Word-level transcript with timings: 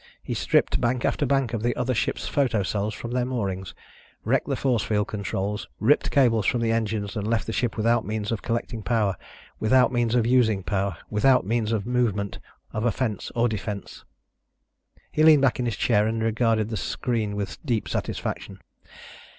He 0.23 0.33
stripped 0.33 0.81
bank 0.81 1.05
after 1.05 1.27
bank 1.27 1.53
of 1.53 1.61
the 1.61 1.75
other 1.75 1.93
ship's 1.93 2.27
photo 2.27 2.63
cells 2.63 2.95
from 2.95 3.11
their 3.11 3.23
moorings, 3.23 3.75
wrecked 4.23 4.47
the 4.47 4.55
force 4.55 4.81
field 4.81 5.07
controls, 5.09 5.67
ripped 5.79 6.09
cables 6.09 6.47
from 6.47 6.61
the 6.61 6.71
engines 6.71 7.15
and 7.15 7.27
left 7.27 7.45
the 7.45 7.53
ship 7.53 7.77
without 7.77 8.03
means 8.03 8.31
of 8.31 8.41
collecting 8.41 8.81
power, 8.81 9.15
without 9.59 9.91
means 9.91 10.15
of 10.15 10.25
using 10.25 10.63
power, 10.63 10.97
without 11.11 11.45
means 11.45 11.71
of 11.71 11.85
movement, 11.85 12.39
of 12.73 12.83
offense 12.83 13.31
or 13.35 13.47
defense. 13.47 14.03
He 15.11 15.21
leaned 15.21 15.43
back 15.43 15.59
in 15.59 15.65
his 15.67 15.77
chair 15.77 16.07
and 16.07 16.23
regarded 16.23 16.69
the 16.69 16.77
screen 16.77 17.35
with 17.35 17.63
deep 17.63 17.87
satisfaction. 17.87 18.57